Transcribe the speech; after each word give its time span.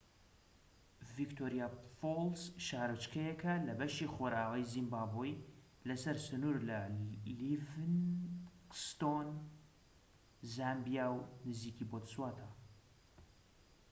ڤیکتۆریا 1.15 1.67
فۆڵس 1.97 2.41
شارۆچکەیەکە 2.65 3.53
لە 3.67 3.73
بەشی 3.79 4.11
خۆرئاوای 4.15 4.69
زیمبابوی 4.71 5.41
لە 5.87 5.95
سەر 6.03 6.17
سنوور 6.27 6.57
لە 6.69 6.79
لیڤینگستۆن 7.39 9.27
زامبیا 10.53 11.07
و 11.15 11.19
نزیکی 11.47 11.85
بۆتسوانا 11.91 12.47